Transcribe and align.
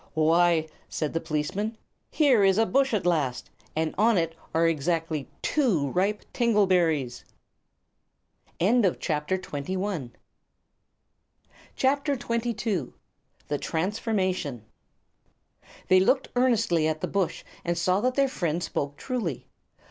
"Why," 0.15 0.67
said 0.89 1.13
the 1.13 1.19
policeman, 1.19 1.77
"here 2.09 2.43
is 2.43 2.57
a 2.57 2.65
bush 2.65 2.91
at 2.91 3.05
last, 3.05 3.51
and 3.75 3.93
on 3.99 4.17
it 4.17 4.33
are 4.51 4.67
exactly 4.67 5.29
two 5.43 5.91
ripe 5.91 6.23
tingle 6.33 6.65
berries!" 6.65 7.23
[CHAPTER 8.59 9.35
XXII] 9.35 10.13
The 13.47 13.57
Transformation 13.59 14.65
They 15.87 15.99
looked 15.99 16.29
earnestly 16.35 16.87
at 16.87 17.01
the 17.01 17.07
bush, 17.07 17.43
and 17.63 17.77
saw 17.77 18.01
that 18.01 18.15
their 18.15 18.27
friend 18.27 18.63
spoke 18.63 18.97
truly. 18.97 19.45